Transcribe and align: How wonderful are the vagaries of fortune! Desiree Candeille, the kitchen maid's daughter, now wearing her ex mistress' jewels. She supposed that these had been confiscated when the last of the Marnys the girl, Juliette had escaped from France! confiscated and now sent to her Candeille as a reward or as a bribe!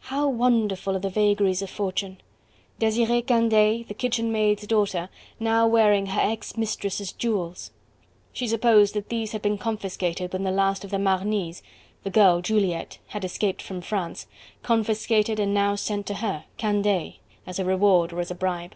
How 0.00 0.28
wonderful 0.28 0.96
are 0.96 0.98
the 0.98 1.08
vagaries 1.08 1.62
of 1.62 1.70
fortune! 1.70 2.20
Desiree 2.78 3.22
Candeille, 3.22 3.84
the 3.88 3.94
kitchen 3.94 4.30
maid's 4.30 4.66
daughter, 4.66 5.08
now 5.40 5.66
wearing 5.66 6.04
her 6.08 6.20
ex 6.20 6.58
mistress' 6.58 7.10
jewels. 7.12 7.70
She 8.34 8.46
supposed 8.46 8.92
that 8.92 9.08
these 9.08 9.32
had 9.32 9.40
been 9.40 9.56
confiscated 9.56 10.30
when 10.34 10.44
the 10.44 10.50
last 10.50 10.84
of 10.84 10.90
the 10.90 10.98
Marnys 10.98 11.62
the 12.04 12.10
girl, 12.10 12.42
Juliette 12.42 12.98
had 13.06 13.24
escaped 13.24 13.62
from 13.62 13.80
France! 13.80 14.26
confiscated 14.62 15.40
and 15.40 15.54
now 15.54 15.74
sent 15.74 16.04
to 16.04 16.16
her 16.16 16.44
Candeille 16.58 17.14
as 17.46 17.58
a 17.58 17.64
reward 17.64 18.12
or 18.12 18.20
as 18.20 18.30
a 18.30 18.34
bribe! 18.34 18.74